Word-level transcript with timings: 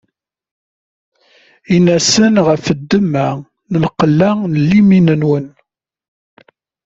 Inna-asen: 1.75 2.35
Ɣef 2.47 2.65
ddemma 2.77 3.27
n 3.71 3.73
lqella 3.83 4.29
n 4.51 4.53
liman-nwen. 4.69 5.45